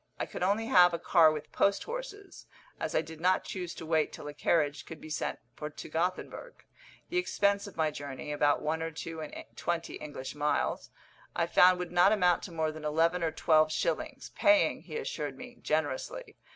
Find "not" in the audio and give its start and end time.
3.21-3.43, 11.91-12.11